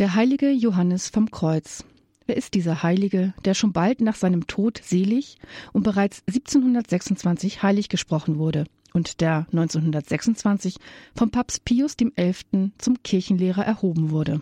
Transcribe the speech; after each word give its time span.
Der 0.00 0.14
heilige 0.14 0.50
Johannes 0.50 1.10
vom 1.10 1.30
Kreuz. 1.30 1.84
Wer 2.24 2.38
ist 2.38 2.54
dieser 2.54 2.82
Heilige, 2.82 3.34
der 3.44 3.52
schon 3.52 3.74
bald 3.74 4.00
nach 4.00 4.14
seinem 4.14 4.46
Tod 4.46 4.80
selig 4.82 5.36
und 5.74 5.82
bereits 5.82 6.22
1726 6.26 7.62
heilig 7.62 7.90
gesprochen 7.90 8.38
wurde 8.38 8.64
und 8.94 9.20
der 9.20 9.46
1926 9.52 10.76
vom 11.14 11.30
Papst 11.30 11.66
Pius 11.66 11.98
XI. 11.98 12.72
zum 12.78 13.02
Kirchenlehrer 13.02 13.66
erhoben 13.66 14.08
wurde? 14.08 14.40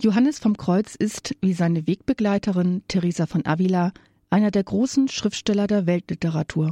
Johannes 0.00 0.38
vom 0.38 0.56
Kreuz 0.56 0.94
ist, 0.94 1.34
wie 1.40 1.52
seine 1.52 1.88
Wegbegleiterin 1.88 2.84
Teresa 2.86 3.26
von 3.26 3.44
Avila, 3.44 3.92
einer 4.30 4.52
der 4.52 4.62
großen 4.62 5.08
Schriftsteller 5.08 5.66
der 5.66 5.88
Weltliteratur. 5.88 6.70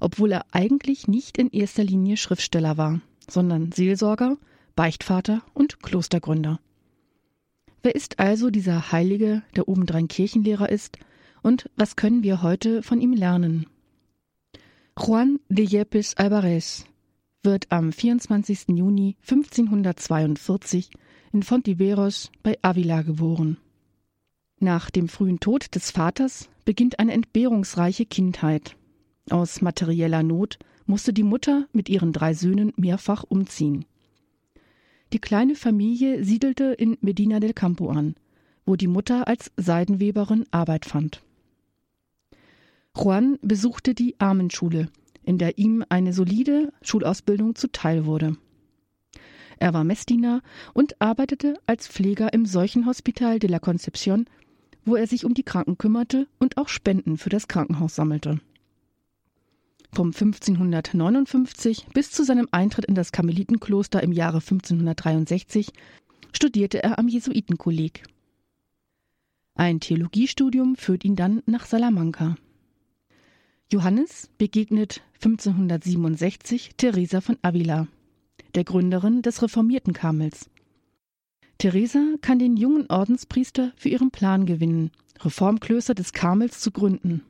Obwohl 0.00 0.32
er 0.32 0.44
eigentlich 0.52 1.08
nicht 1.08 1.38
in 1.38 1.48
erster 1.48 1.82
Linie 1.82 2.18
Schriftsteller 2.18 2.76
war, 2.76 3.00
sondern 3.26 3.72
Seelsorger, 3.72 4.36
Beichtvater 4.74 5.42
und 5.54 5.82
Klostergründer. 5.82 6.60
Wer 7.82 7.94
ist 7.94 8.18
also 8.18 8.50
dieser 8.50 8.92
Heilige, 8.92 9.42
der 9.56 9.68
obendrein 9.68 10.08
Kirchenlehrer 10.08 10.68
ist, 10.68 10.98
und 11.42 11.68
was 11.76 11.96
können 11.96 12.22
wir 12.22 12.42
heute 12.42 12.82
von 12.82 13.00
ihm 13.00 13.12
lernen? 13.12 13.66
Juan 14.98 15.40
de 15.48 15.66
Yepes 15.66 16.16
Alvarez 16.16 16.84
wird 17.42 17.66
am 17.70 17.92
24. 17.92 18.68
Juni 18.68 19.16
1542 19.22 20.90
in 21.32 21.42
Fontiveros 21.42 22.30
bei 22.42 22.56
Avila 22.62 23.02
geboren. 23.02 23.56
Nach 24.60 24.90
dem 24.90 25.08
frühen 25.08 25.40
Tod 25.40 25.74
des 25.74 25.90
Vaters 25.90 26.48
beginnt 26.64 27.00
eine 27.00 27.12
entbehrungsreiche 27.12 28.06
Kindheit. 28.06 28.76
Aus 29.28 29.60
materieller 29.60 30.22
Not 30.22 30.58
musste 30.86 31.12
die 31.12 31.24
Mutter 31.24 31.66
mit 31.72 31.88
ihren 31.88 32.12
drei 32.12 32.34
Söhnen 32.34 32.72
mehrfach 32.76 33.24
umziehen. 33.24 33.86
Die 35.12 35.18
kleine 35.18 35.54
Familie 35.54 36.24
siedelte 36.24 36.64
in 36.72 36.96
Medina 37.02 37.38
del 37.38 37.52
Campo 37.52 37.90
an, 37.90 38.14
wo 38.64 38.76
die 38.76 38.86
Mutter 38.86 39.28
als 39.28 39.52
Seidenweberin 39.58 40.46
Arbeit 40.50 40.86
fand. 40.86 41.22
Juan 42.96 43.38
besuchte 43.42 43.94
die 43.94 44.18
Armenschule, 44.18 44.88
in 45.22 45.36
der 45.36 45.58
ihm 45.58 45.84
eine 45.88 46.12
solide 46.14 46.72
Schulausbildung 46.80 47.54
zuteil 47.56 48.06
wurde. 48.06 48.36
Er 49.58 49.74
war 49.74 49.84
Messdiener 49.84 50.42
und 50.72 51.00
arbeitete 51.00 51.60
als 51.66 51.88
Pfleger 51.88 52.32
im 52.32 52.46
Seuchenhospital 52.46 53.38
de 53.38 53.50
la 53.50 53.58
Concepción, 53.58 54.26
wo 54.84 54.96
er 54.96 55.06
sich 55.06 55.24
um 55.24 55.34
die 55.34 55.44
Kranken 55.44 55.78
kümmerte 55.78 56.26
und 56.38 56.56
auch 56.56 56.68
Spenden 56.68 57.18
für 57.18 57.28
das 57.28 57.48
Krankenhaus 57.48 57.94
sammelte. 57.94 58.40
Vom 59.94 60.08
1559 60.08 61.88
bis 61.92 62.10
zu 62.10 62.24
seinem 62.24 62.48
Eintritt 62.50 62.86
in 62.86 62.94
das 62.94 63.12
Karmelitenkloster 63.12 64.02
im 64.02 64.12
Jahre 64.12 64.38
1563 64.38 65.70
studierte 66.32 66.82
er 66.82 66.98
am 66.98 67.08
Jesuitenkolleg. 67.08 68.02
Ein 69.54 69.80
Theologiestudium 69.80 70.76
führt 70.76 71.04
ihn 71.04 71.14
dann 71.14 71.42
nach 71.44 71.66
Salamanca. 71.66 72.36
Johannes 73.70 74.30
begegnet 74.38 75.02
1567 75.16 76.70
Teresa 76.78 77.20
von 77.20 77.36
Avila, 77.42 77.86
der 78.54 78.64
Gründerin 78.64 79.20
des 79.20 79.42
reformierten 79.42 79.92
Karmels. 79.92 80.48
Teresa 81.58 82.02
kann 82.22 82.38
den 82.38 82.56
jungen 82.56 82.86
Ordenspriester 82.88 83.72
für 83.76 83.90
ihren 83.90 84.10
Plan 84.10 84.46
gewinnen, 84.46 84.90
Reformklöster 85.20 85.94
des 85.94 86.14
Karmels 86.14 86.60
zu 86.60 86.70
gründen. 86.70 87.22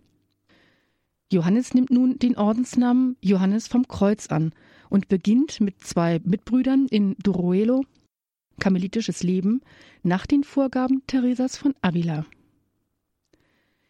Johannes 1.33 1.73
nimmt 1.73 1.91
nun 1.91 2.19
den 2.19 2.37
Ordensnamen 2.37 3.17
Johannes 3.23 3.67
vom 3.67 3.89
Kreuz 3.89 4.27
an 4.27 4.53
und 4.91 5.09
beginnt 5.09 5.61
mit 5.61 5.81
zwei 5.81 6.21
Mitbrüdern 6.25 6.87
in 6.91 7.17
Duruelo 7.23 7.85
karmelitisches 8.61 9.23
Leben 9.23 9.63
nach 10.03 10.27
den 10.27 10.45
Vorgaben 10.45 11.03
Theresas 11.07 11.57
von 11.57 11.75
Avila. 11.81 12.27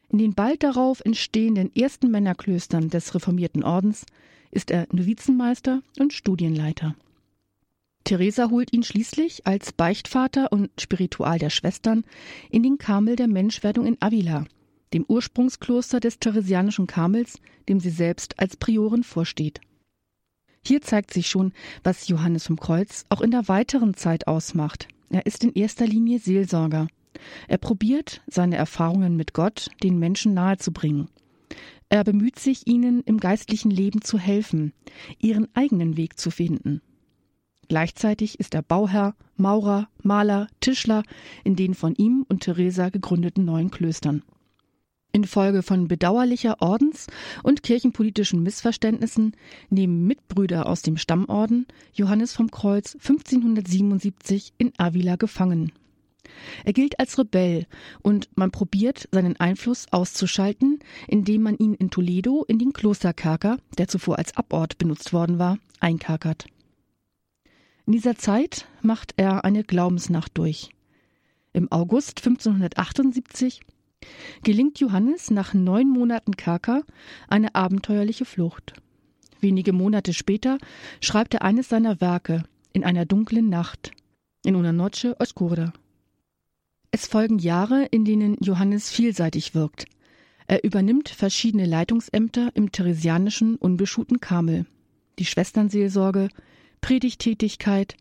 In 0.09 0.19
den 0.19 0.35
bald 0.35 0.63
darauf 0.63 1.01
entstehenden 1.05 1.75
ersten 1.75 2.11
Männerklöstern 2.11 2.89
des 2.89 3.15
reformierten 3.15 3.65
Ordens 3.65 4.07
ist 4.53 4.71
er 4.71 4.87
Novizenmeister 4.93 5.83
und 5.99 6.13
Studienleiter. 6.13 6.95
Theresa 8.05 8.51
holt 8.51 8.73
ihn 8.73 8.83
schließlich 8.83 9.47
als 9.47 9.73
Beichtvater 9.73 10.53
und 10.53 10.71
Spiritual 10.81 11.39
der 11.39 11.51
Schwestern 11.51 12.05
in 12.51 12.63
den 12.63 12.79
Karmel 12.79 13.17
der 13.17 13.29
Menschwerdung 13.29 13.85
in 13.85 13.97
Avila– 14.01 14.47
dem 14.93 15.05
Ursprungskloster 15.07 16.01
des 16.01 16.19
Theresianischen 16.19 16.87
Karmels, 16.87 17.39
dem 17.69 17.81
sie 17.81 17.91
selbst 17.91 18.39
als 18.39 18.57
Priorin 18.57 19.05
vorsteht. 19.05 19.61
Hier 20.65 20.81
zeigt 20.81 21.13
sich 21.13 21.29
schon, 21.29 21.53
was 21.83 22.09
Johannes 22.09 22.47
vom 22.47 22.59
Kreuz 22.59 23.05
auch 23.09 23.21
in 23.21 23.33
der 23.33 23.49
weiteren 23.49 23.95
Zeit 23.95 24.27
ausmacht. 24.29 24.89
Er 25.11 25.27
ist 25.27 25.43
in 25.45 25.53
erster 25.55 25.87
Linie 25.87 26.19
Seelsorger. 26.19 26.87
Er 27.49 27.59
probiert, 27.59 28.23
seine 28.27 28.57
Erfahrungen 28.57 29.17
mit 29.17 29.35
Gott 29.35 29.71
den 29.83 29.99
Menschen 29.99 30.35
nahezubringen. 30.35 31.09
Er 31.89 32.05
bemüht 32.05 32.39
sich, 32.39 32.67
ihnen 32.67 33.03
im 33.03 33.19
geistlichen 33.19 33.71
Leben 33.71 34.01
zu 34.01 34.19
helfen, 34.19 34.73
ihren 35.19 35.49
eigenen 35.55 35.97
Weg 35.97 36.19
zu 36.19 36.31
finden. 36.31 36.81
Gleichzeitig 37.69 38.41
ist 38.41 38.55
er 38.55 38.63
Bauherr, 38.63 39.15
Maurer, 39.37 39.89
Maler, 40.03 40.47
Tischler 40.61 41.03
in 41.45 41.57
den 41.57 41.75
von 41.75 41.95
ihm 41.95 42.25
und 42.29 42.41
Theresa 42.41 42.89
gegründeten 42.89 43.45
neuen 43.45 43.71
Klöstern. 43.71 44.23
Infolge 45.13 45.63
von 45.63 45.89
bedauerlicher 45.89 46.61
Ordens- 46.61 47.07
und 47.43 47.63
kirchenpolitischen 47.63 48.43
Missverständnissen 48.43 49.37
nehmen 49.71 50.07
Mitbrüder 50.07 50.67
aus 50.67 50.83
dem 50.83 50.97
Stammorden 50.97 51.67
Johannes 51.93 52.33
vom 52.33 52.51
Kreuz 52.51 52.95
1577 52.95 54.55
in 54.59 54.73
Avila 54.79 55.17
gefangen. 55.17 55.73
Er 56.65 56.73
gilt 56.73 56.99
als 56.99 57.19
Rebell 57.19 57.67
und 58.03 58.29
man 58.37 58.51
probiert, 58.51 59.09
seinen 59.13 59.39
Einfluss 59.39 59.87
auszuschalten, 59.91 60.79
indem 61.09 61.43
man 61.43 61.57
ihn 61.59 61.75
in 61.75 61.91
Toledo 61.91 62.45
in 62.47 62.59
den 62.59 62.73
Klosterkerker, 62.73 63.59
der 63.79 63.89
zuvor 63.89 64.19
als 64.19 64.37
Abort 64.37 64.79
benutzt 64.79 65.13
worden 65.13 65.39
war, 65.39 65.59
einkerkert. 65.81 66.47
In 67.87 67.93
dieser 67.93 68.17
Zeit 68.17 68.67
macht 68.81 69.15
er 69.17 69.45
eine 69.45 69.65
Glaubensnacht 69.65 70.39
durch. 70.39 70.71
Im 71.53 71.71
August 71.71 72.19
1578 72.25 73.61
gelingt 74.43 74.79
Johannes 74.81 75.31
nach 75.31 75.55
neun 75.55 75.89
Monaten 75.89 76.37
Kerker 76.37 76.83
eine 77.29 77.55
abenteuerliche 77.55 78.25
Flucht. 78.25 78.75
Wenige 79.41 79.73
Monate 79.73 80.13
später 80.13 80.59
schreibt 81.01 81.35
er 81.35 81.43
eines 81.43 81.69
seiner 81.69 82.01
Werke 82.01 82.45
in 82.73 82.85
einer 82.85 83.05
dunklen 83.05 83.49
Nacht, 83.49 83.93
in 84.45 84.57
una 84.57 84.73
noche 84.73 85.17
oscura. 85.21 85.73
Es 86.91 87.07
folgen 87.07 87.39
Jahre, 87.39 87.87
in 87.91 88.05
denen 88.05 88.37
Johannes 88.41 88.91
vielseitig 88.91 89.55
wirkt. 89.55 89.87
Er 90.47 90.65
übernimmt 90.65 91.09
verschiedene 91.09 91.67
Leitungsämter 91.67 92.51
im 92.55 92.71
theresianischen 92.71 93.57
unbeschuhten 93.57 94.21
Karmel, 94.21 94.67
die 95.19 95.25
Schwesternseelsorge, 95.25 96.29
Predigtätigkeit, 96.81 97.97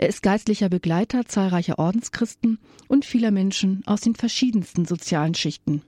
er 0.00 0.08
ist 0.08 0.22
geistlicher 0.22 0.70
Begleiter 0.70 1.26
zahlreicher 1.26 1.78
Ordenschristen 1.78 2.58
und 2.88 3.04
vieler 3.04 3.30
Menschen 3.30 3.82
aus 3.84 4.00
den 4.00 4.14
verschiedensten 4.14 4.86
sozialen 4.86 5.34
Schichten. 5.34 5.82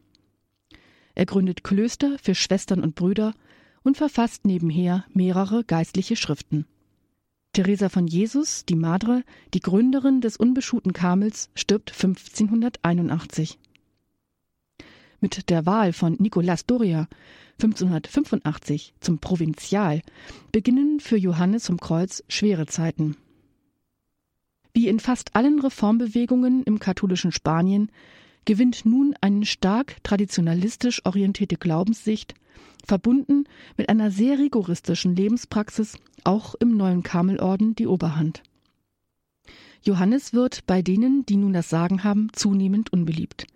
Er 1.14 1.24
gründet 1.24 1.64
Klöster 1.64 2.18
für 2.22 2.34
Schwestern 2.34 2.82
und 2.82 2.94
Brüder 2.94 3.32
und 3.82 3.96
verfasst 3.96 4.44
nebenher 4.44 5.06
mehrere 5.14 5.64
geistliche 5.64 6.16
Schriften. 6.16 6.66
Teresa 7.54 7.88
von 7.88 8.06
Jesus, 8.06 8.66
die 8.66 8.76
Madre, 8.76 9.24
die 9.54 9.60
Gründerin 9.60 10.20
des 10.20 10.36
unbeschuhten 10.36 10.92
Karmels, 10.92 11.48
stirbt 11.54 11.92
1581. 11.92 13.58
Mit 15.20 15.48
der 15.48 15.64
Wahl 15.64 15.94
von 15.94 16.16
Nicolas 16.18 16.66
Doria 16.66 17.08
1585 17.62 18.92
zum 19.00 19.20
Provinzial 19.20 20.02
beginnen 20.52 21.00
für 21.00 21.16
Johannes 21.16 21.68
vom 21.68 21.80
Kreuz 21.80 22.22
schwere 22.28 22.66
Zeiten. 22.66 23.16
Wie 24.74 24.88
in 24.88 25.00
fast 25.00 25.36
allen 25.36 25.60
Reformbewegungen 25.60 26.62
im 26.62 26.78
katholischen 26.78 27.32
Spanien 27.32 27.90
gewinnt 28.44 28.86
nun 28.86 29.14
eine 29.20 29.44
stark 29.44 30.02
traditionalistisch 30.02 31.04
orientierte 31.04 31.56
Glaubenssicht, 31.56 32.34
verbunden 32.84 33.44
mit 33.76 33.88
einer 33.88 34.10
sehr 34.10 34.38
rigoristischen 34.38 35.14
Lebenspraxis, 35.14 35.98
auch 36.24 36.54
im 36.54 36.76
neuen 36.76 37.02
Karmelorden 37.02 37.74
die 37.74 37.86
Oberhand. 37.86 38.42
Johannes 39.84 40.32
wird 40.32 40.66
bei 40.66 40.80
denen, 40.80 41.26
die 41.26 41.36
nun 41.36 41.52
das 41.52 41.68
Sagen 41.68 42.04
haben, 42.04 42.28
zunehmend 42.32 42.92
unbeliebt. 42.92 43.46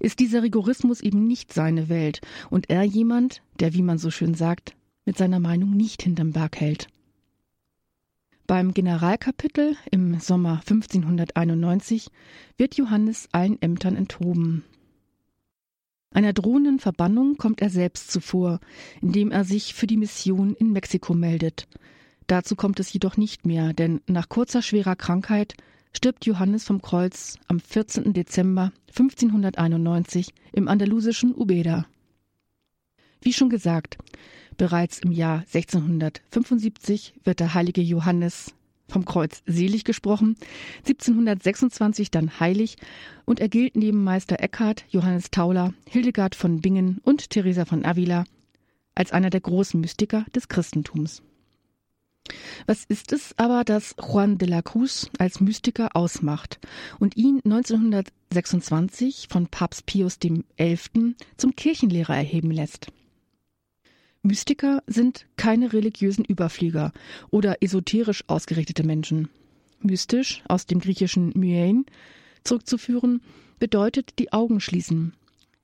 Ist 0.00 0.18
dieser 0.18 0.42
Rigorismus 0.42 1.00
eben 1.00 1.26
nicht 1.26 1.52
seine 1.52 1.88
Welt 1.88 2.20
und 2.50 2.70
er 2.70 2.82
jemand, 2.82 3.42
der, 3.60 3.72
wie 3.74 3.82
man 3.82 3.98
so 3.98 4.10
schön 4.10 4.34
sagt, 4.34 4.74
mit 5.04 5.16
seiner 5.16 5.38
Meinung 5.38 5.70
nicht 5.70 6.02
hinterm 6.02 6.32
Berg 6.32 6.60
hält. 6.60 6.88
Beim 8.46 8.74
Generalkapitel 8.74 9.76
im 9.90 10.20
Sommer 10.20 10.60
1591 10.60 12.10
wird 12.56 12.76
Johannes 12.76 13.28
allen 13.32 13.60
Ämtern 13.60 13.96
enthoben. 13.96 14.62
Einer 16.14 16.32
drohenden 16.32 16.78
Verbannung 16.78 17.38
kommt 17.38 17.60
er 17.60 17.70
selbst 17.70 18.12
zuvor, 18.12 18.60
indem 19.02 19.32
er 19.32 19.42
sich 19.42 19.74
für 19.74 19.88
die 19.88 19.96
Mission 19.96 20.54
in 20.54 20.70
Mexiko 20.70 21.12
meldet. 21.12 21.66
Dazu 22.28 22.54
kommt 22.54 22.78
es 22.78 22.92
jedoch 22.92 23.16
nicht 23.16 23.46
mehr, 23.46 23.72
denn 23.72 24.00
nach 24.06 24.28
kurzer 24.28 24.62
schwerer 24.62 24.94
Krankheit 24.94 25.56
stirbt 25.92 26.24
Johannes 26.24 26.62
vom 26.62 26.80
Kreuz 26.80 27.38
am 27.48 27.58
14. 27.58 28.12
Dezember 28.12 28.70
1591 28.90 30.32
im 30.52 30.68
andalusischen 30.68 31.34
Ubeda. 31.34 31.86
Wie 33.20 33.32
schon 33.32 33.50
gesagt, 33.50 33.98
bereits 34.56 34.98
im 34.98 35.12
Jahr 35.12 35.40
1675 35.52 37.14
wird 37.24 37.40
der 37.40 37.54
heilige 37.54 37.82
Johannes 37.82 38.54
vom 38.88 39.04
Kreuz 39.04 39.42
selig 39.46 39.84
gesprochen, 39.84 40.36
1726 40.78 42.10
dann 42.10 42.38
heilig 42.38 42.76
und 43.24 43.40
er 43.40 43.48
gilt 43.48 43.76
neben 43.76 44.04
Meister 44.04 44.40
Eckhard, 44.40 44.84
Johannes 44.88 45.30
Tauler, 45.30 45.74
Hildegard 45.88 46.34
von 46.34 46.60
Bingen 46.60 47.00
und 47.02 47.30
Teresa 47.30 47.64
von 47.64 47.84
Avila 47.84 48.24
als 48.94 49.12
einer 49.12 49.30
der 49.30 49.40
großen 49.40 49.80
Mystiker 49.80 50.24
des 50.34 50.48
Christentums. 50.48 51.22
Was 52.66 52.84
ist 52.84 53.12
es 53.12 53.34
aber, 53.36 53.62
das 53.62 53.94
Juan 54.00 54.38
de 54.38 54.48
la 54.48 54.62
Cruz 54.62 55.08
als 55.18 55.40
Mystiker 55.40 55.94
ausmacht 55.94 56.58
und 56.98 57.16
ihn 57.16 57.40
1926 57.44 59.28
von 59.30 59.46
Papst 59.46 59.86
Pius 59.86 60.18
XI. 60.18 61.14
zum 61.36 61.54
Kirchenlehrer 61.54 62.16
erheben 62.16 62.50
lässt? 62.50 62.88
Mystiker 64.26 64.82
sind 64.86 65.26
keine 65.36 65.72
religiösen 65.72 66.24
Überflieger 66.24 66.92
oder 67.30 67.62
esoterisch 67.62 68.24
ausgerichtete 68.26 68.84
Menschen. 68.84 69.28
Mystisch, 69.80 70.42
aus 70.48 70.66
dem 70.66 70.80
griechischen 70.80 71.32
myein, 71.36 71.86
zurückzuführen, 72.42 73.22
bedeutet 73.58 74.18
die 74.18 74.32
Augen 74.32 74.60
schließen. 74.60 75.14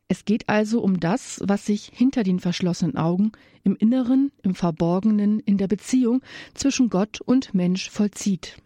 Es 0.09 0.25
geht 0.25 0.49
also 0.49 0.81
um 0.81 1.01
das, 1.01 1.41
was 1.45 1.67
sich 1.67 1.91
hinter 1.93 2.23
den 2.23 2.39
verschlossenen 2.39 2.97
Augen, 2.97 3.33
im 3.65 3.77
Inneren, 3.77 4.31
im 4.43 4.55
Verborgenen, 4.55 5.41
in 5.41 5.57
der 5.57 5.69
Beziehung 5.69 6.23
zwischen 6.55 6.91
Gott 6.91 7.21
und 7.21 7.55
Mensch 7.55 7.91
vollzieht. 7.91 8.59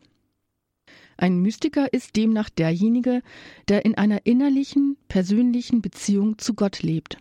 Ein 1.17 1.41
Mystiker 1.41 1.93
ist 1.93 2.17
demnach 2.17 2.51
derjenige, 2.51 3.23
der 3.69 3.85
in 3.85 3.95
einer 3.95 4.27
innerlichen, 4.27 4.97
persönlichen 5.09 5.81
Beziehung 5.81 6.39
zu 6.39 6.55
Gott 6.55 6.83
lebt. 6.83 7.19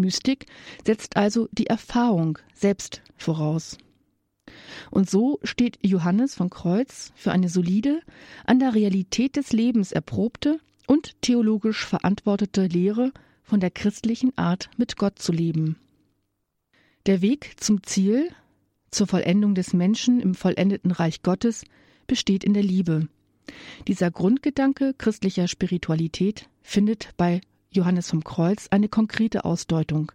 Mystik 0.00 0.46
setzt 0.84 1.16
also 1.16 1.48
die 1.52 1.66
Erfahrung 1.66 2.38
selbst 2.54 3.02
voraus. 3.16 3.78
Und 4.90 5.08
so 5.08 5.38
steht 5.42 5.78
Johannes 5.82 6.34
von 6.34 6.50
Kreuz 6.50 7.12
für 7.14 7.32
eine 7.32 7.48
solide, 7.48 8.00
an 8.44 8.58
der 8.58 8.74
Realität 8.74 9.36
des 9.36 9.52
Lebens 9.52 9.92
erprobte 9.92 10.58
und 10.86 11.20
theologisch 11.22 11.84
verantwortete 11.84 12.66
Lehre 12.66 13.12
von 13.42 13.60
der 13.60 13.70
christlichen 13.70 14.36
Art 14.36 14.70
mit 14.76 14.96
Gott 14.96 15.18
zu 15.18 15.32
leben. 15.32 15.76
Der 17.06 17.22
Weg 17.22 17.54
zum 17.58 17.82
Ziel, 17.82 18.30
zur 18.90 19.06
Vollendung 19.06 19.54
des 19.54 19.72
Menschen 19.72 20.20
im 20.20 20.34
vollendeten 20.34 20.90
Reich 20.90 21.22
Gottes, 21.22 21.64
besteht 22.06 22.44
in 22.44 22.54
der 22.54 22.62
Liebe. 22.62 23.08
Dieser 23.88 24.10
Grundgedanke 24.10 24.94
christlicher 24.96 25.48
Spiritualität 25.48 26.48
findet 26.62 27.10
bei 27.16 27.40
Johannes 27.72 28.10
vom 28.10 28.24
Kreuz 28.24 28.66
eine 28.70 28.88
konkrete 28.88 29.44
Ausdeutung. 29.44 30.10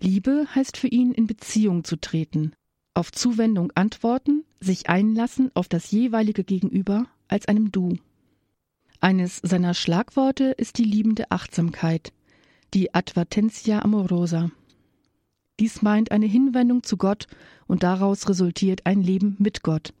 Liebe 0.00 0.46
heißt 0.54 0.76
für 0.76 0.88
ihn, 0.88 1.12
in 1.12 1.28
Beziehung 1.28 1.84
zu 1.84 1.96
treten, 1.96 2.52
auf 2.94 3.12
Zuwendung 3.12 3.70
antworten, 3.76 4.44
sich 4.60 4.88
einlassen 4.88 5.52
auf 5.54 5.68
das 5.68 5.90
jeweilige 5.92 6.42
Gegenüber 6.42 7.06
als 7.28 7.46
einem 7.46 7.70
Du. 7.70 7.96
Eines 9.00 9.36
seiner 9.42 9.74
Schlagworte 9.74 10.52
ist 10.56 10.78
die 10.78 10.84
liebende 10.84 11.30
Achtsamkeit, 11.30 12.12
die 12.72 12.92
Advertentia 12.92 13.80
amorosa. 13.82 14.50
Dies 15.60 15.82
meint 15.82 16.10
eine 16.10 16.26
Hinwendung 16.26 16.82
zu 16.82 16.96
Gott 16.96 17.28
und 17.68 17.84
daraus 17.84 18.28
resultiert 18.28 18.84
ein 18.84 19.00
Leben 19.00 19.36
mit 19.38 19.62
Gott, 19.62 19.94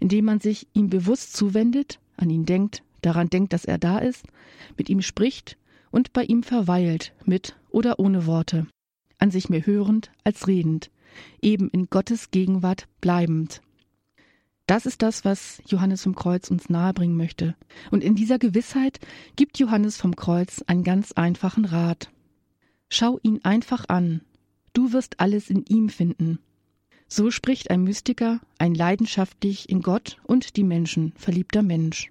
indem 0.00 0.24
man 0.24 0.40
sich 0.40 0.66
ihm 0.72 0.88
bewusst 0.88 1.36
zuwendet, 1.36 1.98
an 2.16 2.30
ihn 2.30 2.46
denkt, 2.46 2.82
daran 3.02 3.28
denkt, 3.28 3.52
dass 3.52 3.66
er 3.66 3.76
da 3.76 3.98
ist, 3.98 4.24
mit 4.78 4.88
ihm 4.88 5.02
spricht 5.02 5.58
und 5.96 6.12
bei 6.12 6.24
ihm 6.24 6.42
verweilt, 6.42 7.14
mit 7.24 7.56
oder 7.70 7.98
ohne 7.98 8.26
Worte, 8.26 8.66
an 9.16 9.30
sich 9.30 9.48
mehr 9.48 9.64
hörend 9.64 10.10
als 10.24 10.46
redend, 10.46 10.90
eben 11.40 11.70
in 11.70 11.86
Gottes 11.86 12.30
Gegenwart 12.30 12.86
bleibend. 13.00 13.62
Das 14.66 14.84
ist 14.84 15.00
das, 15.00 15.24
was 15.24 15.62
Johannes 15.66 16.02
vom 16.02 16.14
Kreuz 16.14 16.50
uns 16.50 16.68
nahebringen 16.68 17.16
möchte. 17.16 17.56
Und 17.90 18.04
in 18.04 18.14
dieser 18.14 18.38
Gewissheit 18.38 19.00
gibt 19.36 19.58
Johannes 19.58 19.96
vom 19.96 20.16
Kreuz 20.16 20.62
einen 20.66 20.84
ganz 20.84 21.12
einfachen 21.12 21.64
Rat. 21.64 22.10
Schau 22.90 23.18
ihn 23.22 23.42
einfach 23.42 23.86
an. 23.88 24.20
Du 24.74 24.92
wirst 24.92 25.18
alles 25.18 25.48
in 25.48 25.64
ihm 25.64 25.88
finden. 25.88 26.40
So 27.08 27.30
spricht 27.30 27.70
ein 27.70 27.84
Mystiker, 27.84 28.40
ein 28.58 28.74
leidenschaftlich 28.74 29.70
in 29.70 29.80
Gott 29.80 30.18
und 30.24 30.56
die 30.58 30.64
Menschen 30.64 31.14
verliebter 31.16 31.62
Mensch. 31.62 32.10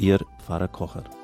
Ihr 0.00 0.24
Pfarrer 0.38 0.68
Kocher. 0.68 1.19